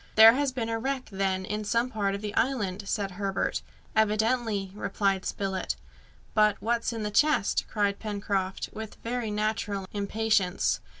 [0.15, 3.61] "There has been a wreck, then, in some part of the island," said Herbert.
[3.95, 5.75] "Evidently," replied Spilett.
[6.33, 10.79] "But what's in this chest?" cried Pencroft, with very natural impatience.